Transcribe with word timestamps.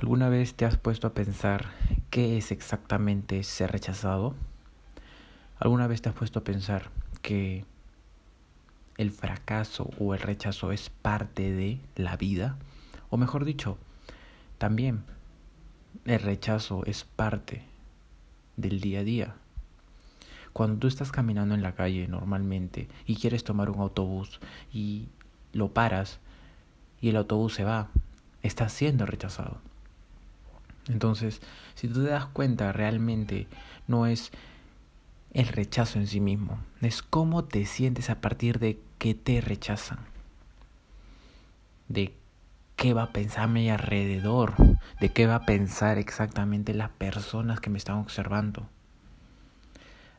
¿Alguna 0.00 0.30
vez 0.30 0.54
te 0.54 0.64
has 0.64 0.78
puesto 0.78 1.06
a 1.06 1.12
pensar 1.12 1.66
qué 2.08 2.38
es 2.38 2.52
exactamente 2.52 3.42
ser 3.42 3.70
rechazado? 3.70 4.34
¿Alguna 5.58 5.88
vez 5.88 6.00
te 6.00 6.08
has 6.08 6.14
puesto 6.14 6.38
a 6.38 6.44
pensar 6.44 6.88
que 7.20 7.66
el 8.96 9.10
fracaso 9.10 9.90
o 9.98 10.14
el 10.14 10.20
rechazo 10.20 10.72
es 10.72 10.88
parte 10.88 11.52
de 11.52 11.80
la 11.96 12.16
vida? 12.16 12.56
O 13.10 13.18
mejor 13.18 13.44
dicho, 13.44 13.76
también 14.56 15.02
el 16.06 16.20
rechazo 16.20 16.82
es 16.86 17.04
parte 17.04 17.62
del 18.56 18.80
día 18.80 19.00
a 19.00 19.04
día. 19.04 19.34
Cuando 20.54 20.78
tú 20.78 20.86
estás 20.86 21.12
caminando 21.12 21.54
en 21.54 21.60
la 21.60 21.74
calle 21.74 22.08
normalmente 22.08 22.88
y 23.04 23.16
quieres 23.16 23.44
tomar 23.44 23.68
un 23.68 23.80
autobús 23.80 24.40
y 24.72 25.08
lo 25.52 25.74
paras 25.74 26.20
y 27.02 27.10
el 27.10 27.16
autobús 27.16 27.52
se 27.52 27.64
va, 27.64 27.90
estás 28.42 28.72
siendo 28.72 29.04
rechazado. 29.04 29.60
Entonces, 30.88 31.40
si 31.74 31.88
tú 31.88 32.04
te 32.04 32.10
das 32.10 32.26
cuenta, 32.26 32.72
realmente 32.72 33.46
no 33.86 34.06
es 34.06 34.30
el 35.32 35.46
rechazo 35.48 35.98
en 35.98 36.06
sí 36.06 36.20
mismo, 36.20 36.58
es 36.80 37.02
cómo 37.02 37.44
te 37.44 37.64
sientes 37.66 38.10
a 38.10 38.20
partir 38.20 38.58
de 38.58 38.78
que 38.98 39.14
te 39.14 39.40
rechazan, 39.40 39.98
de 41.88 42.14
qué 42.76 42.94
va 42.94 43.04
a 43.04 43.12
pensar 43.12 43.48
mi 43.48 43.70
alrededor, 43.70 44.54
de 45.00 45.12
qué 45.12 45.26
va 45.26 45.36
a 45.36 45.46
pensar 45.46 45.98
exactamente 45.98 46.74
las 46.74 46.90
personas 46.90 47.60
que 47.60 47.70
me 47.70 47.78
están 47.78 47.96
observando. 47.96 48.68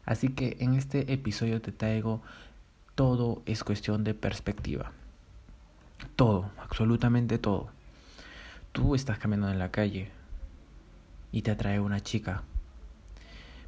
Así 0.05 0.29
que 0.29 0.57
en 0.59 0.75
este 0.75 1.13
episodio 1.13 1.61
te 1.61 1.71
traigo 1.71 2.21
todo 2.95 3.41
es 3.45 3.63
cuestión 3.63 4.03
de 4.03 4.13
perspectiva. 4.13 4.91
Todo, 6.15 6.51
absolutamente 6.59 7.37
todo. 7.37 7.69
Tú 8.71 8.95
estás 8.95 9.17
caminando 9.17 9.51
en 9.51 9.59
la 9.59 9.71
calle, 9.71 10.11
y 11.31 11.41
te 11.41 11.51
atrae 11.51 11.79
una 11.79 12.01
chica. 12.01 12.43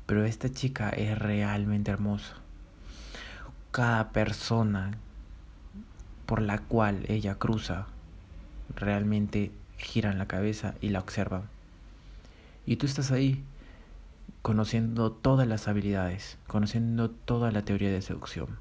Pero 0.05 0.25
esta 0.25 0.51
chica 0.51 0.89
es 0.89 1.17
realmente 1.17 1.91
hermosa. 1.91 2.35
Cada 3.71 4.11
persona 4.11 4.91
por 6.25 6.41
la 6.41 6.59
cual 6.59 7.05
ella 7.07 7.35
cruza 7.35 7.87
realmente 8.75 9.51
gira 9.77 10.11
en 10.11 10.17
la 10.17 10.27
cabeza 10.27 10.75
y 10.81 10.89
la 10.89 10.99
observa. 10.99 11.43
Y 12.65 12.77
tú 12.77 12.85
estás 12.85 13.11
ahí 13.11 13.43
conociendo 14.41 15.11
todas 15.11 15.47
las 15.47 15.67
habilidades, 15.67 16.37
conociendo 16.47 17.09
toda 17.09 17.51
la 17.51 17.63
teoría 17.63 17.91
de 17.91 18.01
seducción. 18.01 18.59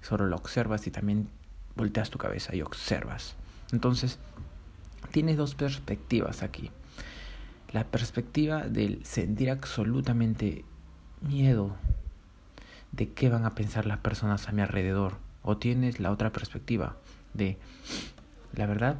Solo 0.00 0.26
la 0.26 0.36
observas 0.36 0.86
y 0.86 0.90
también 0.90 1.28
volteas 1.74 2.10
tu 2.10 2.18
cabeza 2.18 2.54
y 2.54 2.62
observas. 2.62 3.34
Entonces, 3.72 4.18
tienes 5.10 5.36
dos 5.36 5.54
perspectivas 5.54 6.42
aquí 6.42 6.70
la 7.76 7.84
perspectiva 7.84 8.62
del 8.62 9.04
sentir 9.04 9.50
absolutamente 9.50 10.64
miedo 11.20 11.76
de 12.92 13.10
qué 13.12 13.28
van 13.28 13.44
a 13.44 13.54
pensar 13.54 13.84
las 13.84 13.98
personas 13.98 14.48
a 14.48 14.52
mi 14.52 14.62
alrededor. 14.62 15.18
O 15.42 15.58
tienes 15.58 16.00
la 16.00 16.10
otra 16.10 16.32
perspectiva 16.32 16.96
de, 17.34 17.58
la 18.54 18.64
verdad, 18.64 18.96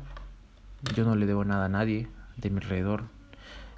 yo 0.94 1.06
no 1.06 1.16
le 1.16 1.24
debo 1.24 1.42
nada 1.46 1.64
a 1.64 1.68
nadie 1.70 2.08
de 2.36 2.50
mi 2.50 2.58
alrededor. 2.58 3.04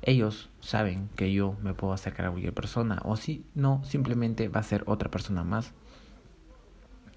Ellos 0.03 0.51
saben 0.59 1.09
que 1.15 1.33
yo 1.33 1.55
me 1.63 1.75
puedo 1.75 1.93
acercar 1.93 2.27
a 2.27 2.31
cualquier 2.31 2.53
persona. 2.53 3.01
O 3.05 3.15
si 3.15 3.45
no, 3.55 3.85
simplemente 3.85 4.49
va 4.49 4.59
a 4.59 4.65
ser 4.65 4.83
otra 4.87 5.13
persona 5.13 5.45
más. 5.45 5.75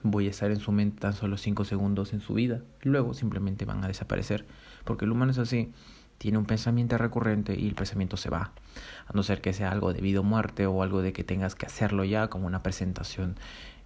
Voy 0.03 0.27
a 0.27 0.29
estar 0.29 0.51
en 0.51 0.59
su 0.59 0.71
mente 0.71 0.99
tan 0.99 1.13
solo 1.13 1.35
5 1.35 1.66
segundos 1.66 2.13
en 2.13 2.21
su 2.21 2.35
vida. 2.35 2.61
Luego 2.83 3.16
simplemente 3.16 3.66
van 3.66 3.83
a 3.83 3.88
desaparecer. 3.88 4.45
Porque 4.83 5.05
el 5.05 5.11
humano 5.11 5.31
es 5.31 5.39
así 5.39 5.73
tiene 6.22 6.38
un 6.38 6.45
pensamiento 6.45 7.00
recurrente 7.00 7.59
y 7.59 7.67
el 7.67 7.73
pensamiento 7.73 8.16
se 8.16 8.30
va. 8.30 8.52
A 9.08 9.14
no 9.16 9.23
ser 9.23 9.41
que 9.41 9.53
sea 9.53 9.72
algo 9.72 9.91
de 9.91 10.02
vida 10.02 10.19
o 10.19 10.23
muerte 10.23 10.67
o 10.67 10.83
algo 10.83 11.02
de 11.02 11.13
que 11.13 11.23
tengas 11.23 11.55
que 11.55 11.66
hacerlo 11.66 12.03
ya, 12.03 12.28
como 12.28 12.45
una 12.45 12.61
presentación 12.61 13.38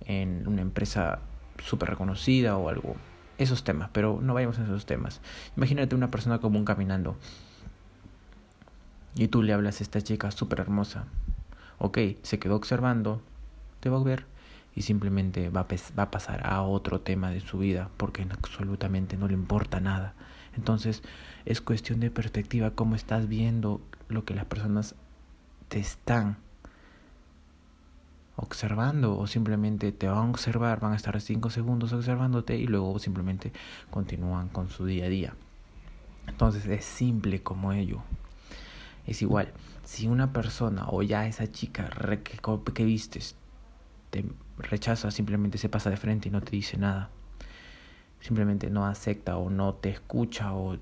en 0.01 0.45
una 0.45 0.61
empresa 0.61 1.19
súper 1.63 1.91
reconocida 1.91 2.57
o 2.57 2.67
algo. 2.67 2.97
Esos 3.37 3.63
temas, 3.63 3.89
pero 3.93 4.19
no 4.21 4.33
vayamos 4.33 4.59
a 4.59 4.63
esos 4.63 4.85
temas. 4.85 5.21
Imagínate 5.55 5.95
una 5.95 6.11
persona 6.11 6.39
común 6.39 6.65
caminando 6.65 7.15
y 9.15 9.29
tú 9.29 9.41
le 9.41 9.53
hablas 9.53 9.79
a 9.79 9.83
esta 9.83 10.01
chica 10.01 10.29
súper 10.29 10.59
hermosa. 10.59 11.05
Ok, 11.77 11.99
se 12.21 12.37
quedó 12.37 12.57
observando, 12.57 13.21
te 13.79 13.89
va 13.89 13.97
a 13.97 14.03
ver 14.03 14.25
y 14.75 14.81
simplemente 14.81 15.49
va 15.49 15.61
a, 15.61 15.67
va 15.97 16.03
a 16.03 16.11
pasar 16.11 16.45
a 16.45 16.63
otro 16.63 16.99
tema 16.99 17.29
de 17.31 17.39
su 17.39 17.59
vida 17.59 17.89
porque 17.95 18.27
absolutamente 18.29 19.15
no 19.15 19.29
le 19.29 19.35
importa 19.35 19.79
nada. 19.79 20.15
Entonces 20.55 21.03
es 21.45 21.61
cuestión 21.61 21.99
de 21.99 22.11
perspectiva, 22.11 22.71
cómo 22.71 22.95
estás 22.95 23.27
viendo 23.27 23.81
lo 24.07 24.25
que 24.25 24.35
las 24.35 24.45
personas 24.45 24.95
te 25.67 25.79
están 25.79 26.37
observando 28.37 29.17
o 29.17 29.27
simplemente 29.27 29.91
te 29.91 30.07
van 30.07 30.17
a 30.17 30.29
observar, 30.29 30.79
van 30.79 30.93
a 30.93 30.95
estar 30.95 31.19
cinco 31.21 31.49
segundos 31.49 31.93
observándote 31.93 32.57
y 32.57 32.67
luego 32.67 32.99
simplemente 32.99 33.53
continúan 33.89 34.49
con 34.49 34.69
su 34.69 34.85
día 34.85 35.05
a 35.05 35.09
día. 35.09 35.35
Entonces 36.27 36.65
es 36.65 36.85
simple 36.85 37.41
como 37.41 37.71
ello. 37.71 38.01
Es 39.05 39.21
igual, 39.21 39.53
si 39.83 40.07
una 40.07 40.33
persona 40.33 40.85
o 40.87 41.03
ya 41.03 41.27
esa 41.27 41.51
chica 41.51 41.89
que, 42.73 42.85
vistes 42.85 43.35
te 44.09 44.25
rechaza, 44.57 45.11
simplemente 45.11 45.57
se 45.57 45.69
pasa 45.69 45.89
de 45.89 45.97
frente 45.97 46.29
y 46.29 46.31
no 46.31 46.41
te 46.41 46.51
dice 46.51 46.77
nada 46.77 47.09
simplemente 48.19 48.69
no 48.69 48.85
acepta 48.85 49.37
o 49.37 49.49
no 49.49 49.73
te 49.73 49.89
escucha 49.89 50.53
o, 50.53 50.77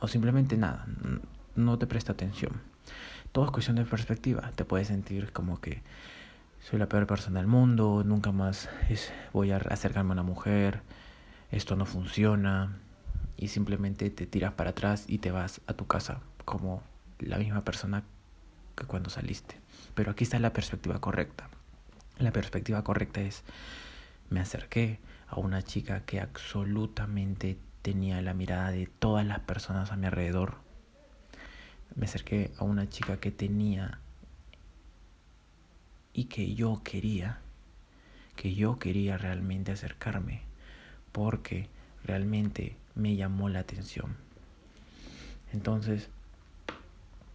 o 0.00 0.08
simplemente 0.08 0.56
nada, 0.56 0.86
no 1.56 1.78
te 1.78 1.86
presta 1.86 2.12
atención. 2.12 2.52
Todo 3.32 3.46
es 3.46 3.50
cuestión 3.50 3.76
de 3.76 3.84
perspectiva. 3.84 4.52
Te 4.54 4.64
puedes 4.64 4.88
sentir 4.88 5.32
como 5.32 5.60
que 5.60 5.82
soy 6.60 6.78
la 6.78 6.88
peor 6.88 7.06
persona 7.06 7.40
del 7.40 7.46
mundo, 7.46 8.02
nunca 8.04 8.32
más 8.32 8.68
es, 8.88 9.12
voy 9.32 9.50
a 9.50 9.56
acercarme 9.56 10.10
a 10.10 10.14
una 10.14 10.22
mujer, 10.22 10.80
esto 11.50 11.76
no 11.76 11.84
funciona 11.84 12.78
y 13.36 13.48
simplemente 13.48 14.08
te 14.10 14.26
tiras 14.26 14.54
para 14.54 14.70
atrás 14.70 15.04
y 15.06 15.18
te 15.18 15.30
vas 15.30 15.60
a 15.66 15.74
tu 15.74 15.86
casa 15.86 16.20
como 16.44 16.82
la 17.18 17.38
misma 17.38 17.64
persona 17.64 18.02
que 18.76 18.86
cuando 18.86 19.10
saliste. 19.10 19.56
Pero 19.94 20.10
aquí 20.10 20.24
está 20.24 20.38
la 20.38 20.52
perspectiva 20.52 21.00
correcta. 21.00 21.48
La 22.18 22.32
perspectiva 22.32 22.82
correcta 22.82 23.20
es, 23.20 23.42
me 24.30 24.40
acerqué, 24.40 25.00
a 25.34 25.38
una 25.38 25.62
chica 25.62 26.04
que 26.04 26.20
absolutamente 26.20 27.58
tenía 27.82 28.22
la 28.22 28.34
mirada 28.34 28.70
de 28.70 28.86
todas 28.86 29.26
las 29.26 29.40
personas 29.40 29.90
a 29.90 29.96
mi 29.96 30.06
alrededor. 30.06 30.58
Me 31.96 32.06
acerqué 32.06 32.52
a 32.58 32.64
una 32.64 32.88
chica 32.88 33.18
que 33.18 33.32
tenía 33.32 33.98
y 36.12 36.24
que 36.24 36.54
yo 36.54 36.82
quería, 36.84 37.40
que 38.36 38.54
yo 38.54 38.78
quería 38.78 39.18
realmente 39.18 39.72
acercarme, 39.72 40.42
porque 41.10 41.68
realmente 42.04 42.76
me 42.94 43.16
llamó 43.16 43.48
la 43.48 43.58
atención. 43.58 44.16
Entonces, 45.52 46.10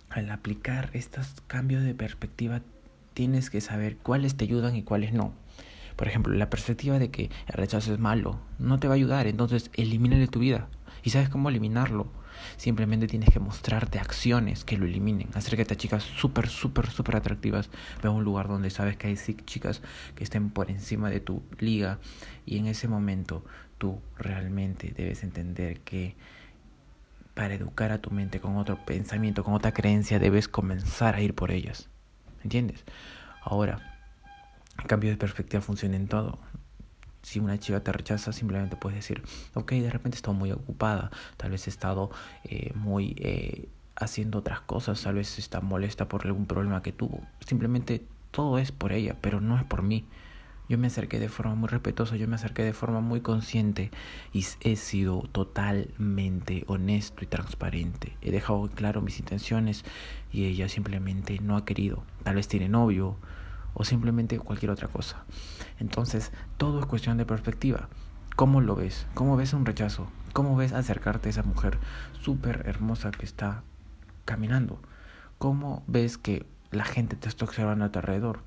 al 0.09 0.29
aplicar 0.31 0.89
estos 0.93 1.41
cambios 1.47 1.83
de 1.83 1.93
perspectiva, 1.93 2.61
tienes 3.13 3.49
que 3.49 3.59
saber 3.59 3.97
cuáles 3.97 4.35
te 4.35 4.45
ayudan 4.45 4.77
y 4.77 4.83
cuáles 4.83 5.11
no. 5.11 5.33
Por 5.99 6.07
ejemplo, 6.07 6.33
la 6.33 6.49
perspectiva 6.49 6.97
de 6.97 7.11
que 7.11 7.29
el 7.47 7.53
rechazo 7.55 7.93
es 7.93 7.99
malo 7.99 8.39
no 8.57 8.79
te 8.79 8.87
va 8.87 8.93
a 8.93 8.95
ayudar, 8.95 9.27
entonces 9.27 9.69
elimínale 9.73 10.29
tu 10.29 10.39
vida. 10.39 10.69
¿Y 11.03 11.09
sabes 11.09 11.27
cómo 11.27 11.49
eliminarlo? 11.49 12.09
Simplemente 12.55 13.05
tienes 13.05 13.31
que 13.31 13.41
mostrarte 13.41 13.99
acciones 13.99 14.63
que 14.63 14.77
lo 14.77 14.85
eliminen. 14.85 15.27
Acércate 15.33 15.73
a 15.73 15.77
chicas 15.77 16.03
súper, 16.03 16.47
súper, 16.47 16.89
súper 16.89 17.17
atractivas. 17.17 17.69
Ve 18.01 18.07
a 18.07 18.11
un 18.11 18.23
lugar 18.23 18.47
donde 18.47 18.69
sabes 18.69 18.95
que 18.95 19.07
hay 19.07 19.17
chicas 19.43 19.81
que 20.15 20.23
estén 20.23 20.51
por 20.51 20.71
encima 20.71 21.09
de 21.09 21.19
tu 21.19 21.43
liga. 21.59 21.99
Y 22.45 22.59
en 22.59 22.67
ese 22.67 22.87
momento 22.87 23.43
tú 23.77 23.99
realmente 24.17 24.93
debes 24.95 25.21
entender 25.23 25.81
que 25.81 26.15
para 27.33 27.55
educar 27.55 27.91
a 27.91 27.99
tu 27.99 28.09
mente 28.09 28.39
con 28.39 28.55
otro 28.55 28.85
pensamiento, 28.85 29.43
con 29.43 29.53
otra 29.53 29.73
creencia, 29.73 30.17
debes 30.17 30.47
comenzar 30.47 31.15
a 31.15 31.21
ir 31.21 31.35
por 31.35 31.51
ellas. 31.51 31.89
¿Entiendes? 32.41 32.85
Ahora, 33.43 33.98
cambio 34.87 35.09
de 35.09 35.17
perspectiva 35.17 35.61
funciona 35.61 35.95
en 35.95 36.07
todo. 36.07 36.39
Si 37.21 37.39
una 37.39 37.59
chica 37.59 37.81
te 37.81 37.91
rechaza, 37.91 38.31
simplemente 38.31 38.77
puedes 38.77 38.97
decir, 38.97 39.21
ok, 39.53 39.71
de 39.73 39.89
repente 39.89 40.15
he 40.15 40.19
estado 40.19 40.33
muy 40.33 40.51
ocupada, 40.51 41.11
tal 41.37 41.51
vez 41.51 41.67
he 41.67 41.69
estado 41.69 42.11
eh, 42.45 42.71
muy 42.75 43.15
eh, 43.19 43.67
haciendo 43.95 44.39
otras 44.39 44.61
cosas, 44.61 45.01
tal 45.01 45.15
vez 45.15 45.37
está 45.37 45.59
molesta 45.59 46.07
por 46.07 46.25
algún 46.25 46.45
problema 46.45 46.81
que 46.81 46.93
tuvo. 46.93 47.21
Simplemente 47.45 48.03
todo 48.31 48.57
es 48.57 48.71
por 48.71 48.93
ella, 48.93 49.17
pero 49.21 49.41
no 49.41 49.57
es 49.57 49.63
por 49.65 49.81
mí. 49.81 50.05
Yo 50.69 50.77
me 50.77 50.85
acerqué 50.85 51.19
de 51.19 51.29
forma 51.29 51.55
muy 51.55 51.67
respetuosa, 51.67 52.15
yo 52.15 52.27
me 52.27 52.35
acerqué 52.35 52.63
de 52.63 52.73
forma 52.73 53.01
muy 53.01 53.21
consciente 53.21 53.89
y 54.31 54.45
he 54.61 54.75
sido 54.75 55.23
totalmente 55.31 56.63
honesto 56.67 57.23
y 57.23 57.27
transparente. 57.27 58.15
He 58.21 58.29
dejado 58.29 58.69
claro 58.69 59.01
mis 59.01 59.19
intenciones 59.19 59.83
y 60.31 60.45
ella 60.45 60.69
simplemente 60.69 61.39
no 61.41 61.57
ha 61.57 61.65
querido. 61.65 62.03
Tal 62.21 62.35
vez 62.35 62.47
tiene 62.47 62.69
novio, 62.69 63.17
o 63.79 63.85
simplemente 63.85 64.37
cualquier 64.39 64.71
otra 64.71 64.89
cosa. 64.89 65.23
Entonces, 65.79 66.33
todo 66.57 66.81
es 66.81 66.85
cuestión 66.85 67.17
de 67.17 67.25
perspectiva. 67.25 67.87
¿Cómo 68.35 68.59
lo 68.59 68.75
ves? 68.75 69.07
¿Cómo 69.13 69.37
ves 69.37 69.53
un 69.53 69.65
rechazo? 69.65 70.09
¿Cómo 70.33 70.57
ves 70.57 70.73
acercarte 70.73 71.29
a 71.29 71.31
esa 71.31 71.43
mujer 71.43 71.79
súper 72.21 72.63
hermosa 72.65 73.11
que 73.11 73.25
está 73.25 73.63
caminando? 74.25 74.81
¿Cómo 75.37 75.81
ves 75.87 76.17
que 76.17 76.45
la 76.71 76.83
gente 76.83 77.15
te 77.15 77.29
está 77.29 77.45
observando 77.45 77.85
a 77.85 77.89
tu 77.89 77.99
alrededor? 77.99 78.41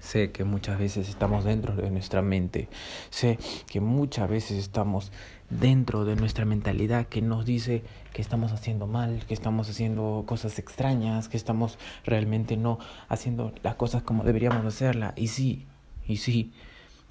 Sé 0.00 0.30
que 0.30 0.44
muchas 0.44 0.78
veces 0.78 1.08
estamos 1.08 1.44
dentro 1.44 1.74
de 1.74 1.90
nuestra 1.90 2.22
mente. 2.22 2.68
Sé 3.10 3.38
que 3.66 3.80
muchas 3.80 4.28
veces 4.28 4.58
estamos 4.58 5.12
dentro 5.50 6.04
de 6.04 6.16
nuestra 6.16 6.44
mentalidad 6.44 7.06
que 7.06 7.20
nos 7.22 7.44
dice 7.44 7.82
que 8.12 8.22
estamos 8.22 8.52
haciendo 8.52 8.86
mal, 8.86 9.24
que 9.26 9.34
estamos 9.34 9.68
haciendo 9.68 10.24
cosas 10.26 10.58
extrañas, 10.58 11.28
que 11.28 11.36
estamos 11.36 11.78
realmente 12.04 12.56
no 12.56 12.78
haciendo 13.08 13.52
las 13.62 13.74
cosas 13.74 14.02
como 14.02 14.24
deberíamos 14.24 14.64
hacerlas. 14.64 15.12
Y 15.16 15.28
sí, 15.28 15.66
y 16.06 16.16
sí, 16.16 16.52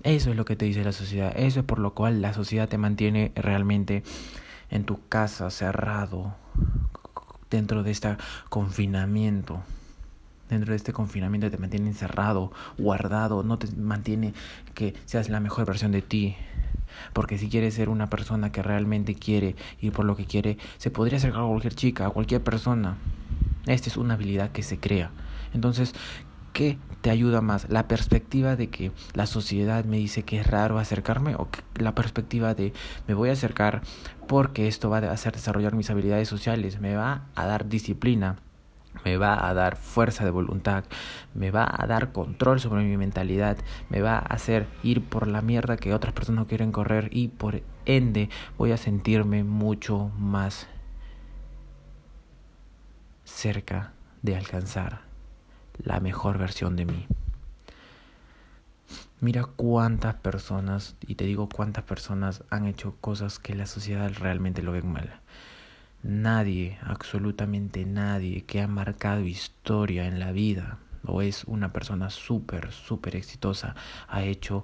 eso 0.04 0.32
es 0.32 0.36
lo 0.36 0.46
que 0.46 0.56
te 0.56 0.66
dice 0.66 0.84
la 0.84 0.92
sociedad. 0.92 1.34
Eso 1.36 1.60
es 1.60 1.66
por 1.66 1.80
lo 1.80 1.94
cual 1.94 2.22
la 2.22 2.34
sociedad 2.34 2.68
te 2.68 2.78
mantiene 2.78 3.32
realmente 3.36 4.04
en 4.72 4.86
tu 4.86 5.08
casa, 5.08 5.52
cerrado, 5.52 6.36
dentro 7.50 7.84
de 7.84 7.92
este 7.92 8.18
confinamiento 8.50 9.62
dentro 10.50 10.72
de 10.72 10.78
este 10.78 10.94
confinamiento 10.94 11.50
te 11.50 11.58
mantiene 11.58 11.88
encerrado, 11.88 12.52
guardado, 12.78 13.44
no 13.44 13.58
te 13.58 13.72
mantiene 13.76 14.34
que 14.74 14.94
seas 15.06 15.30
la 15.30 15.40
mejor 15.40 15.66
versión 15.66 15.92
de 15.92 16.02
ti. 16.02 16.36
Porque 17.14 17.38
si 17.38 17.50
quieres 17.50 17.74
ser 17.74 17.90
una 17.90 18.10
persona 18.10 18.52
que 18.52 18.64
realmente 18.64 19.16
quiere 19.16 19.56
ir 19.82 19.92
por 19.92 20.06
lo 20.06 20.16
que 20.16 20.26
quiere, 20.26 20.58
se 20.78 20.92
podría 20.92 21.18
acercar 21.18 21.42
a 21.42 21.48
cualquier 21.48 21.76
chica, 21.76 22.06
a 22.06 22.10
cualquier 22.10 22.44
persona. 22.44 22.96
Esta 23.66 23.90
es 23.90 23.98
una 23.98 24.14
habilidad 24.14 24.52
que 24.52 24.64
se 24.64 24.80
crea. 24.80 25.12
Entonces, 25.54 25.94
¿qué 26.54 26.78
te 27.02 27.10
ayuda 27.10 27.42
más? 27.42 27.68
¿La 27.70 27.88
perspectiva 27.88 28.56
de 28.56 28.70
que 28.70 28.92
la 29.14 29.26
sociedad 29.26 29.84
me 29.86 29.98
dice 29.98 30.24
que 30.24 30.40
es 30.40 30.48
raro 30.48 30.78
acercarme 30.78 31.36
o 31.36 31.48
la 31.78 31.96
perspectiva 31.96 32.54
de 32.54 32.74
me 33.08 33.14
voy 33.14 33.30
a 33.30 33.34
acercar 33.34 33.82
porque 34.28 34.68
esto 34.68 34.90
va 34.90 35.00
a 35.00 35.12
hacer 35.12 35.34
desarrollar 35.34 35.76
mis 35.76 35.90
habilidades 35.90 36.28
sociales, 36.28 36.80
me 36.80 36.96
va 36.96 37.26
a 37.36 37.46
dar 37.46 37.68
disciplina? 37.68 38.38
Me 39.04 39.18
va 39.18 39.48
a 39.48 39.54
dar 39.54 39.76
fuerza 39.76 40.24
de 40.24 40.32
voluntad, 40.32 40.86
me 41.34 41.52
va 41.52 41.68
a 41.70 41.86
dar 41.88 42.12
control 42.12 42.60
sobre 42.60 42.84
mi 42.84 42.98
mentalidad, 42.98 43.58
me 43.90 44.02
va 44.02 44.18
a 44.18 44.20
hacer 44.20 44.68
ir 44.84 45.04
por 45.04 45.28
la 45.28 45.42
mierda 45.42 45.78
que 45.78 45.94
otras 45.94 46.14
personas 46.14 46.44
no 46.44 46.48
quieren 46.48 46.72
correr 46.72 47.10
y 47.12 47.28
por 47.28 47.62
ende 47.86 48.30
voy 48.58 48.72
a 48.72 48.78
sentirme 48.78 49.44
mucho 49.44 50.12
más 50.18 50.68
cerca 53.24 53.94
de 54.22 54.36
alcanzar 54.36 55.02
la 55.78 56.00
mejor 56.00 56.38
versión 56.38 56.76
de 56.76 56.86
mí. 56.86 57.08
Mira 59.22 59.46
cuántas 59.46 60.16
personas, 60.16 60.96
y 61.08 61.16
te 61.16 61.26
digo 61.26 61.50
cuántas 61.50 61.84
personas 61.84 62.44
han 62.50 62.66
hecho 62.66 62.96
cosas 63.02 63.40
que 63.40 63.56
la 63.56 63.66
sociedad 63.66 64.12
realmente 64.20 64.62
lo 64.62 64.72
ven 64.72 64.92
mal. 64.92 65.20
Nadie, 66.08 66.78
absolutamente 66.84 67.84
nadie 67.84 68.44
que 68.44 68.62
ha 68.62 68.68
marcado 68.68 69.22
historia 69.22 70.06
en 70.06 70.20
la 70.20 70.32
vida 70.32 70.78
o 71.04 71.24
es 71.24 71.46
una 71.46 71.74
persona 71.74 72.12
súper, 72.12 72.72
súper 72.72 73.16
exitosa, 73.16 73.74
ha 74.08 74.22
hecho 74.22 74.64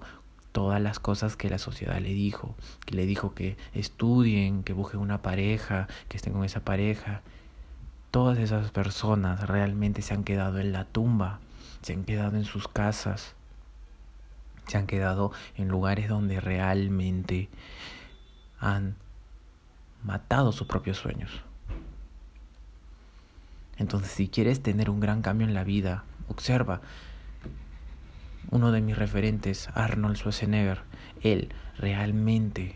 todas 0.51 0.79
las 0.79 0.99
cosas 0.99 1.35
que 1.37 1.49
la 1.49 1.57
sociedad 1.57 1.97
le 1.97 2.13
dijo, 2.13 2.53
que 2.85 2.93
le 2.93 3.07
dijo 3.07 3.33
que 3.33 3.57
estudien, 3.73 4.61
que 4.61 4.73
busquen 4.73 4.99
una 4.99 5.23
pareja, 5.23 5.87
que 6.09 6.17
estén 6.17 6.33
con 6.33 6.43
esa 6.43 6.59
pareja. 6.59 7.23
Todas 8.11 8.37
esas 8.37 8.69
personas 8.69 9.47
realmente 9.47 10.03
se 10.03 10.13
han 10.13 10.23
quedado 10.23 10.59
en 10.59 10.71
la 10.71 10.85
tumba, 10.85 11.39
se 11.81 11.93
han 11.93 12.03
quedado 12.03 12.37
en 12.37 12.45
sus 12.45 12.67
casas, 12.67 13.33
se 14.67 14.77
han 14.77 14.85
quedado 14.85 15.31
en 15.57 15.69
lugares 15.69 16.07
donde 16.07 16.39
realmente 16.39 17.49
han 18.59 18.95
matado 20.03 20.51
sus 20.51 20.67
propios 20.67 20.97
sueños. 20.97 21.43
Entonces, 23.77 24.11
si 24.11 24.27
quieres 24.27 24.61
tener 24.61 24.89
un 24.89 24.99
gran 24.99 25.21
cambio 25.21 25.47
en 25.47 25.53
la 25.53 25.63
vida, 25.63 26.03
observa. 26.27 26.81
Uno 28.49 28.71
de 28.71 28.81
mis 28.81 28.97
referentes, 28.97 29.69
Arnold 29.73 30.17
Schwarzenegger, 30.17 30.81
él 31.21 31.53
realmente 31.77 32.75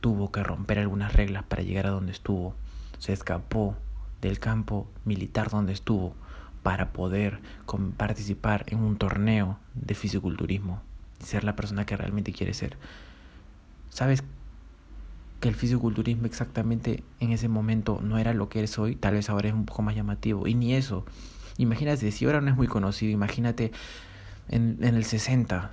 tuvo 0.00 0.30
que 0.30 0.42
romper 0.42 0.78
algunas 0.78 1.12
reglas 1.12 1.44
para 1.44 1.62
llegar 1.62 1.86
a 1.86 1.90
donde 1.90 2.12
estuvo. 2.12 2.54
Se 2.98 3.12
escapó 3.12 3.76
del 4.20 4.38
campo 4.38 4.88
militar 5.04 5.50
donde 5.50 5.72
estuvo 5.72 6.14
para 6.62 6.92
poder 6.92 7.40
participar 7.96 8.64
en 8.68 8.80
un 8.80 8.96
torneo 8.96 9.58
de 9.74 9.94
fisiculturismo 9.94 10.80
y 11.20 11.24
ser 11.24 11.44
la 11.44 11.56
persona 11.56 11.86
que 11.86 11.96
realmente 11.96 12.32
quiere 12.32 12.54
ser. 12.54 12.76
¿Sabes 13.90 14.24
que 15.40 15.48
el 15.48 15.54
fisiculturismo 15.54 16.26
exactamente 16.26 17.02
en 17.20 17.32
ese 17.32 17.48
momento 17.48 18.00
no 18.02 18.18
era 18.18 18.32
lo 18.34 18.48
que 18.48 18.60
eres 18.60 18.78
hoy, 18.78 18.96
tal 18.96 19.14
vez 19.14 19.28
ahora 19.28 19.48
es 19.48 19.54
un 19.54 19.66
poco 19.66 19.82
más 19.82 19.94
llamativo. 19.94 20.46
Y 20.46 20.54
ni 20.54 20.74
eso. 20.74 21.04
Imagínate, 21.58 22.10
si 22.10 22.24
ahora 22.24 22.40
no 22.40 22.50
es 22.50 22.56
muy 22.56 22.66
conocido, 22.66 23.12
imagínate 23.12 23.72
en, 24.48 24.78
en 24.80 24.94
el 24.94 25.04
60. 25.04 25.70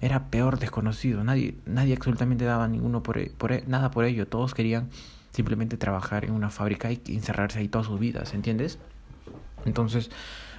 Era 0.00 0.28
peor 0.28 0.58
desconocido. 0.58 1.24
Nadie, 1.24 1.56
nadie 1.64 1.94
absolutamente 1.94 2.44
daba 2.44 2.68
ninguno 2.68 3.02
por, 3.02 3.30
por, 3.32 3.66
nada 3.68 3.90
por 3.90 4.04
ello. 4.04 4.26
Todos 4.26 4.54
querían 4.54 4.90
simplemente 5.30 5.76
trabajar 5.76 6.24
en 6.24 6.32
una 6.32 6.50
fábrica 6.50 6.90
y 6.90 7.00
encerrarse 7.08 7.58
ahí 7.58 7.68
todas 7.68 7.86
sus 7.86 7.98
vidas, 7.98 8.34
¿entiendes? 8.34 8.78
Entonces, 9.64 10.10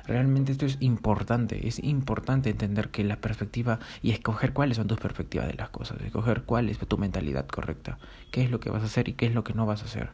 Realmente 0.07 0.53
esto 0.53 0.65
es 0.65 0.77
importante, 0.79 1.67
es 1.67 1.83
importante 1.83 2.49
entender 2.49 2.89
que 2.89 3.03
la 3.03 3.17
perspectiva 3.17 3.79
y 4.01 4.11
escoger 4.11 4.53
cuáles 4.53 4.77
son 4.77 4.87
tus 4.87 4.99
perspectivas 4.99 5.47
de 5.47 5.55
las 5.55 5.69
cosas, 5.69 5.99
escoger 6.01 6.43
cuál 6.43 6.69
es 6.69 6.79
tu 6.79 6.97
mentalidad 6.97 7.45
correcta, 7.45 7.99
qué 8.31 8.41
es 8.43 8.49
lo 8.49 8.61
que 8.61 8.69
vas 8.69 8.83
a 8.83 8.85
hacer 8.85 9.09
y 9.09 9.13
qué 9.13 9.25
es 9.25 9.33
lo 9.33 9.43
que 9.43 9.53
no 9.53 9.65
vas 9.65 9.81
a 9.81 9.85
hacer. 9.85 10.11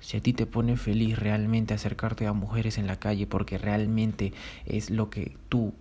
Si 0.00 0.16
a 0.16 0.20
ti 0.20 0.32
te 0.32 0.44
pone 0.46 0.76
feliz 0.76 1.18
realmente 1.18 1.72
acercarte 1.72 2.26
a 2.26 2.32
mujeres 2.32 2.78
en 2.78 2.88
la 2.88 2.96
calle 2.96 3.28
porque 3.28 3.58
realmente 3.58 4.32
es 4.66 4.90
lo 4.90 5.08
que 5.08 5.36
tú 5.48 5.72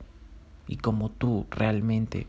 y 0.67 0.77
como 0.77 1.09
tú 1.09 1.47
realmente 1.49 2.27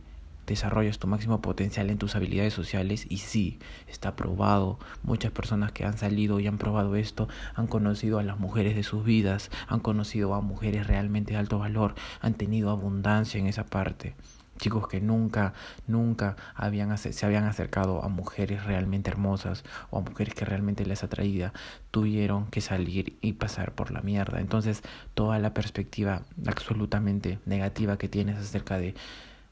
desarrollas 0.51 0.99
tu 0.99 1.07
máximo 1.07 1.41
potencial 1.41 1.91
en 1.91 1.99
tus 1.99 2.17
habilidades 2.17 2.53
sociales 2.53 3.07
y 3.09 3.19
sí, 3.19 3.59
está 3.87 4.17
probado. 4.17 4.79
Muchas 5.03 5.31
personas 5.31 5.71
que 5.71 5.85
han 5.85 5.97
salido 5.97 6.41
y 6.41 6.49
han 6.49 6.59
probado 6.59 6.97
esto 6.97 7.29
han 7.55 7.69
conocido 7.69 8.19
a 8.19 8.25
las 8.25 8.39
mujeres 8.39 8.75
de 8.75 8.83
sus 8.83 9.05
vidas, 9.05 9.51
han 9.69 9.81
conocido 9.81 10.35
a 10.35 10.41
mujeres 10.41 10.89
realmente 10.89 11.33
de 11.33 11.39
alto 11.39 11.59
valor, 11.59 11.95
han 12.21 12.35
tenido 12.35 12.71
abundancia 12.71 13.39
en 13.39 13.47
esa 13.47 13.65
parte. 13.65 14.15
Chicos 14.59 14.89
que 14.89 15.01
nunca, 15.01 15.55
nunca 15.87 16.37
habían, 16.55 16.99
se 16.99 17.25
habían 17.25 17.45
acercado 17.45 18.05
a 18.05 18.09
mujeres 18.09 18.65
realmente 18.65 19.09
hermosas 19.09 19.65
o 19.89 19.99
a 19.99 20.03
mujeres 20.03 20.35
que 20.35 20.45
realmente 20.45 20.85
les 20.85 21.03
atraía, 21.03 21.55
tuvieron 21.91 22.49
que 22.49 22.61
salir 22.61 23.17
y 23.23 23.35
pasar 23.35 23.73
por 23.73 23.91
la 23.91 24.03
mierda. 24.03 24.39
Entonces, 24.41 24.83
toda 25.15 25.39
la 25.39 25.55
perspectiva 25.55 26.23
absolutamente 26.47 27.39
negativa 27.47 27.97
que 27.97 28.09
tienes 28.09 28.37
acerca 28.37 28.77
de 28.79 28.95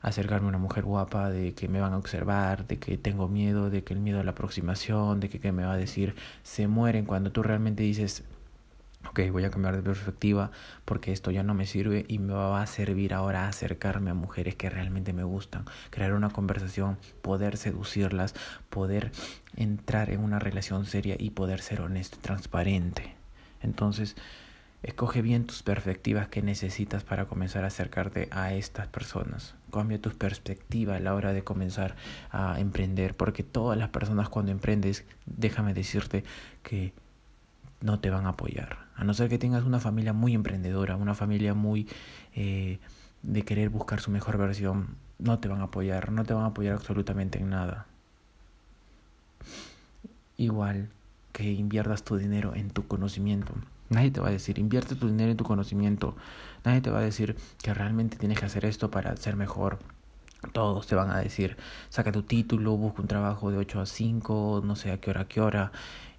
acercarme 0.00 0.46
a 0.46 0.50
una 0.50 0.58
mujer 0.58 0.84
guapa, 0.84 1.30
de 1.30 1.54
que 1.54 1.68
me 1.68 1.80
van 1.80 1.92
a 1.92 1.98
observar, 1.98 2.66
de 2.66 2.78
que 2.78 2.98
tengo 2.98 3.28
miedo, 3.28 3.70
de 3.70 3.84
que 3.84 3.94
el 3.94 4.00
miedo 4.00 4.20
a 4.20 4.24
la 4.24 4.32
aproximación, 4.32 5.20
de 5.20 5.28
que, 5.28 5.40
que 5.40 5.52
me 5.52 5.64
va 5.64 5.72
a 5.72 5.76
decir, 5.76 6.14
se 6.42 6.68
mueren 6.68 7.04
cuando 7.04 7.32
tú 7.32 7.42
realmente 7.42 7.82
dices, 7.82 8.24
ok, 9.08 9.20
voy 9.30 9.44
a 9.44 9.50
cambiar 9.50 9.76
de 9.76 9.82
perspectiva 9.82 10.50
porque 10.84 11.12
esto 11.12 11.30
ya 11.30 11.42
no 11.42 11.54
me 11.54 11.66
sirve 11.66 12.04
y 12.08 12.18
me 12.18 12.32
va 12.32 12.62
a 12.62 12.66
servir 12.66 13.14
ahora 13.14 13.44
a 13.44 13.48
acercarme 13.48 14.10
a 14.10 14.14
mujeres 14.14 14.54
que 14.54 14.70
realmente 14.70 15.12
me 15.12 15.24
gustan, 15.24 15.64
crear 15.90 16.12
una 16.14 16.30
conversación, 16.30 16.98
poder 17.22 17.56
seducirlas, 17.56 18.34
poder 18.70 19.10
entrar 19.56 20.10
en 20.10 20.20
una 20.20 20.38
relación 20.38 20.86
seria 20.86 21.16
y 21.18 21.30
poder 21.30 21.60
ser 21.60 21.80
honesto, 21.80 22.18
transparente. 22.20 23.14
Entonces, 23.60 24.16
Escoge 24.82 25.22
bien 25.22 25.44
tus 25.44 25.64
perspectivas 25.64 26.28
que 26.28 26.40
necesitas 26.40 27.02
para 27.02 27.24
comenzar 27.24 27.64
a 27.64 27.66
acercarte 27.66 28.28
a 28.30 28.54
estas 28.54 28.86
personas. 28.86 29.57
Cambia 29.72 30.00
tu 30.00 30.10
perspectiva 30.10 30.96
a 30.96 31.00
la 31.00 31.14
hora 31.14 31.32
de 31.32 31.44
comenzar 31.44 31.96
a 32.30 32.58
emprender, 32.58 33.14
porque 33.14 33.42
todas 33.42 33.78
las 33.78 33.90
personas 33.90 34.28
cuando 34.28 34.52
emprendes, 34.52 35.04
déjame 35.26 35.74
decirte 35.74 36.24
que 36.62 36.92
no 37.80 38.00
te 38.00 38.10
van 38.10 38.26
a 38.26 38.30
apoyar. 38.30 38.78
A 38.96 39.04
no 39.04 39.14
ser 39.14 39.28
que 39.28 39.38
tengas 39.38 39.64
una 39.64 39.80
familia 39.80 40.12
muy 40.12 40.34
emprendedora, 40.34 40.96
una 40.96 41.14
familia 41.14 41.54
muy 41.54 41.88
eh, 42.34 42.78
de 43.22 43.42
querer 43.42 43.68
buscar 43.70 44.00
su 44.00 44.10
mejor 44.10 44.38
versión, 44.38 44.96
no 45.18 45.38
te 45.38 45.48
van 45.48 45.60
a 45.60 45.64
apoyar, 45.64 46.12
no 46.12 46.24
te 46.24 46.34
van 46.34 46.44
a 46.44 46.48
apoyar 46.48 46.74
absolutamente 46.74 47.38
en 47.38 47.50
nada. 47.50 47.86
Igual 50.36 50.88
que 51.32 51.52
inviertas 51.52 52.04
tu 52.04 52.16
dinero 52.16 52.54
en 52.54 52.70
tu 52.70 52.86
conocimiento. 52.86 53.52
Nadie 53.90 54.10
te 54.10 54.20
va 54.20 54.28
a 54.28 54.32
decir, 54.32 54.58
invierte 54.58 54.94
tu 54.94 55.08
dinero 55.08 55.30
en 55.30 55.36
tu 55.36 55.44
conocimiento. 55.44 56.14
Nadie 56.64 56.82
te 56.82 56.90
va 56.90 56.98
a 56.98 57.02
decir 57.02 57.36
que 57.62 57.72
realmente 57.72 58.18
tienes 58.18 58.38
que 58.38 58.46
hacer 58.46 58.64
esto 58.66 58.90
para 58.90 59.16
ser 59.16 59.36
mejor. 59.36 59.78
Todos 60.52 60.86
te 60.86 60.94
van 60.94 61.10
a 61.10 61.18
decir, 61.18 61.56
saca 61.88 62.12
tu 62.12 62.22
título, 62.22 62.76
busca 62.76 63.02
un 63.02 63.08
trabajo 63.08 63.50
de 63.50 63.56
8 63.56 63.80
a 63.80 63.86
5, 63.86 64.62
no 64.64 64.76
sé 64.76 64.92
a 64.92 64.98
qué 65.00 65.10
hora, 65.10 65.26
qué 65.26 65.40
hora, 65.40 65.72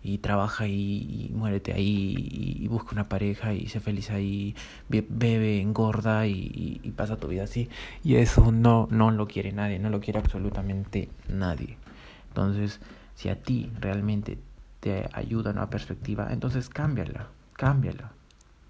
y 0.04 0.18
trabaja 0.18 0.68
y, 0.68 1.32
muérete 1.34 1.74
ahí, 1.74 2.16
y, 2.62 2.68
busca 2.68 2.92
una 2.94 3.08
pareja 3.08 3.54
y 3.54 3.68
sé 3.68 3.80
feliz 3.80 4.10
ahí, 4.10 4.56
bebe, 4.90 5.62
engorda 5.62 6.28
y, 6.28 6.82
y, 6.84 6.92
pasa 6.92 7.18
tu 7.18 7.28
vida 7.28 7.44
así. 7.44 7.70
Y 8.04 8.16
eso 8.16 8.52
no, 8.52 8.88
no 8.92 9.12
lo 9.12 9.28
quiere 9.28 9.52
nadie, 9.52 9.80
no 9.80 9.90
lo 9.90 10.02
quiere 10.02 10.20
absolutamente 10.20 11.10
nadie. 11.30 11.78
Entonces, 12.30 12.80
si 13.16 13.30
a 13.30 13.42
ti 13.42 13.72
realmente 13.80 14.40
te 14.80 15.08
ayuda 15.14 15.52
una 15.52 15.70
perspectiva, 15.70 16.30
entonces 16.32 16.68
cámbiala 16.70 17.28
cámbiala. 17.60 18.14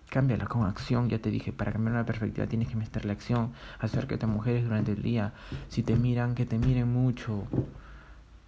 Cámbiala 0.10 0.48
con 0.48 0.66
acción, 0.66 1.10
ya 1.10 1.20
te 1.20 1.30
dije, 1.30 1.54
para 1.54 1.72
cambiar 1.72 1.94
una 1.94 2.08
perspectiva 2.08 2.48
tienes 2.48 2.70
que 2.70 2.76
meterle 2.76 3.12
acción, 3.12 3.54
acércate 3.78 4.26
a 4.26 4.28
mujeres 4.28 4.64
durante 4.64 4.94
el 4.94 5.04
día, 5.04 5.34
si 5.68 5.84
te 5.84 5.96
miran, 5.96 6.34
que 6.34 6.48
te 6.48 6.58
miren 6.58 6.92
mucho. 6.92 7.44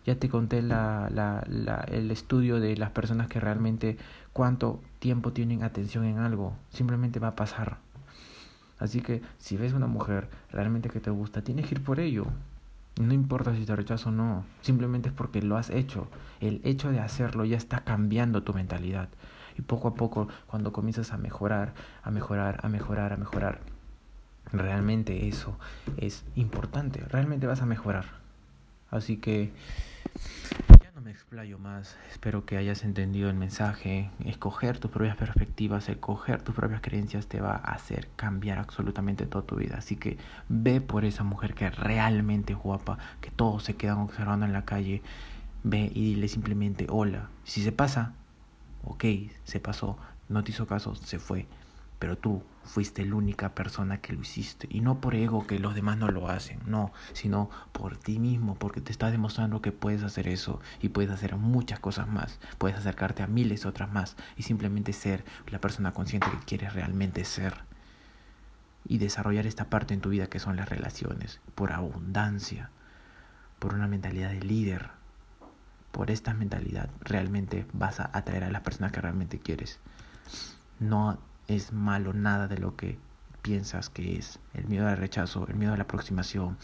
Ya 0.03 0.15
te 0.15 0.29
conté 0.29 0.63
la, 0.63 1.09
la, 1.11 1.43
la, 1.47 1.85
el 1.87 2.09
estudio 2.09 2.59
de 2.59 2.75
las 2.75 2.89
personas 2.89 3.27
que 3.27 3.39
realmente 3.39 3.97
cuánto 4.33 4.81
tiempo 4.97 5.31
tienen 5.31 5.61
atención 5.61 6.05
en 6.05 6.17
algo, 6.17 6.55
simplemente 6.71 7.19
va 7.19 7.27
a 7.27 7.35
pasar. 7.35 7.77
Así 8.79 9.01
que 9.01 9.21
si 9.37 9.57
ves 9.57 9.73
una 9.73 9.85
mujer 9.85 10.27
realmente 10.51 10.89
que 10.89 10.99
te 10.99 11.11
gusta, 11.11 11.43
tienes 11.43 11.67
que 11.67 11.75
ir 11.75 11.83
por 11.83 11.99
ello. 11.99 12.25
No 12.99 13.13
importa 13.13 13.55
si 13.55 13.63
te 13.63 13.75
rechazo 13.75 14.09
o 14.09 14.11
no, 14.11 14.43
simplemente 14.61 15.09
es 15.09 15.13
porque 15.13 15.43
lo 15.43 15.55
has 15.55 15.69
hecho. 15.69 16.07
El 16.39 16.61
hecho 16.63 16.91
de 16.91 16.99
hacerlo 16.99 17.45
ya 17.45 17.57
está 17.57 17.81
cambiando 17.81 18.41
tu 18.41 18.55
mentalidad. 18.55 19.07
Y 19.57 19.61
poco 19.61 19.89
a 19.89 19.93
poco, 19.95 20.27
cuando 20.47 20.73
comienzas 20.73 21.11
a 21.11 21.17
mejorar, 21.17 21.73
a 22.03 22.11
mejorar, 22.11 22.59
a 22.63 22.69
mejorar, 22.69 23.13
a 23.13 23.17
mejorar, 23.17 23.59
realmente 24.51 25.27
eso 25.27 25.57
es 25.97 26.23
importante. 26.35 27.03
Realmente 27.09 27.47
vas 27.47 27.61
a 27.61 27.65
mejorar. 27.65 28.05
Así 28.89 29.17
que 29.17 29.53
ya 30.83 30.91
no 30.93 31.01
me 31.01 31.11
explayo 31.11 31.57
más. 31.57 31.97
Espero 32.09 32.45
que 32.45 32.57
hayas 32.57 32.83
entendido 32.83 33.29
el 33.29 33.35
mensaje. 33.35 34.11
Escoger 34.25 34.79
tus 34.79 34.91
propias 34.91 35.15
perspectivas, 35.15 35.87
escoger 35.87 36.41
tus 36.41 36.53
propias 36.53 36.81
creencias 36.81 37.27
te 37.27 37.39
va 37.39 37.53
a 37.53 37.73
hacer 37.73 38.09
cambiar 38.17 38.59
absolutamente 38.59 39.25
toda 39.25 39.45
tu 39.45 39.55
vida. 39.55 39.77
Así 39.77 39.95
que 39.95 40.17
ve 40.49 40.81
por 40.81 41.05
esa 41.05 41.23
mujer 41.23 41.53
que 41.53 41.69
realmente 41.69 42.53
es 42.53 42.59
guapa, 42.59 42.97
que 43.21 43.31
todos 43.31 43.63
se 43.63 43.77
quedan 43.77 43.99
observando 43.99 44.45
en 44.45 44.53
la 44.53 44.65
calle. 44.65 45.01
Ve 45.63 45.91
y 45.93 46.15
dile 46.15 46.27
simplemente 46.27 46.87
hola. 46.89 47.29
Si 47.45 47.63
se 47.63 47.71
pasa, 47.71 48.13
ok, 48.83 49.05
se 49.43 49.59
pasó, 49.59 49.97
no 50.29 50.43
te 50.43 50.51
hizo 50.51 50.67
caso, 50.67 50.95
se 50.95 51.19
fue. 51.19 51.47
Pero 51.99 52.17
tú 52.17 52.41
fuiste 52.63 53.05
la 53.05 53.15
única 53.15 53.53
persona 53.53 54.01
que 54.01 54.13
lo 54.13 54.21
hiciste. 54.21 54.67
Y 54.71 54.81
no 54.81 54.99
por 54.99 55.13
ego 55.13 55.45
que 55.45 55.59
los 55.59 55.75
demás 55.75 55.97
no 55.97 56.07
lo 56.07 56.29
hacen, 56.29 56.59
no, 56.65 56.91
sino 57.13 57.49
por 57.71 57.97
ti 57.97 58.17
mismo, 58.17 58.55
porque 58.55 58.81
te 58.81 58.91
estás 58.91 59.11
demostrando 59.11 59.61
que 59.61 59.71
puedes 59.71 60.03
hacer 60.03 60.27
eso 60.27 60.59
y 60.81 60.89
puedes 60.89 61.11
hacer 61.11 61.35
muchas 61.35 61.79
cosas 61.79 62.07
más. 62.07 62.39
Puedes 62.57 62.77
acercarte 62.77 63.21
a 63.21 63.27
miles 63.27 63.65
otras 63.65 63.91
más 63.91 64.15
y 64.35 64.43
simplemente 64.43 64.93
ser 64.93 65.23
la 65.47 65.61
persona 65.61 65.93
consciente 65.93 66.31
que 66.31 66.45
quieres 66.45 66.73
realmente 66.73 67.23
ser. 67.23 67.53
Y 68.87 68.97
desarrollar 68.97 69.45
esta 69.45 69.69
parte 69.69 69.93
en 69.93 70.01
tu 70.01 70.09
vida 70.09 70.27
que 70.27 70.39
son 70.39 70.55
las 70.55 70.69
relaciones, 70.69 71.39
por 71.53 71.71
abundancia, 71.71 72.71
por 73.59 73.75
una 73.75 73.87
mentalidad 73.87 74.31
de 74.31 74.41
líder, 74.41 74.89
por 75.91 76.11
esta 76.11 76.33
mentalidad 76.33 76.89
realmente 77.01 77.65
vas 77.73 77.99
a 77.99 78.09
atraer 78.13 78.43
a 78.43 78.51
las 78.51 78.61
personas 78.61 78.91
que 78.91 79.01
realmente 79.01 79.39
quieres. 79.39 79.79
No 80.79 81.17
es 81.47 81.73
malo 81.73 82.13
nada 82.13 82.47
de 82.47 82.57
lo 82.57 82.75
que 82.75 82.97
piensas 83.41 83.89
que 83.89 84.17
es. 84.17 84.39
El 84.53 84.67
miedo 84.67 84.87
al 84.87 84.97
rechazo, 84.97 85.47
el 85.47 85.55
miedo 85.55 85.73
a 85.73 85.77
la 85.77 85.83
aproximación, 85.83 86.57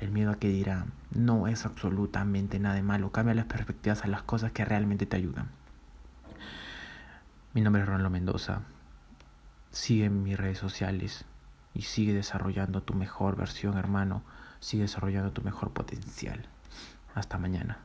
el 0.00 0.10
miedo 0.10 0.30
a 0.30 0.36
que 0.36 0.48
dirán, 0.48 0.92
no 1.12 1.48
es 1.48 1.64
absolutamente 1.64 2.58
nada 2.58 2.74
de 2.74 2.82
malo. 2.82 3.12
Cambia 3.12 3.34
las 3.34 3.46
perspectivas 3.46 4.04
a 4.04 4.08
las 4.08 4.22
cosas 4.22 4.52
que 4.52 4.64
realmente 4.64 5.06
te 5.06 5.16
ayudan. 5.16 5.48
Mi 7.52 7.60
nombre 7.60 7.82
es 7.82 7.88
Ronaldo 7.88 8.10
Mendoza. 8.10 8.62
Sigue 9.70 10.06
en 10.06 10.22
mis 10.22 10.36
redes 10.36 10.58
sociales 10.58 11.24
y 11.72 11.82
sigue 11.82 12.14
desarrollando 12.14 12.82
tu 12.82 12.94
mejor 12.94 13.36
versión, 13.36 13.78
hermano. 13.78 14.22
Sigue 14.60 14.82
desarrollando 14.84 15.32
tu 15.32 15.42
mejor 15.42 15.72
potencial. 15.72 16.46
Hasta 17.14 17.38
mañana. 17.38 17.83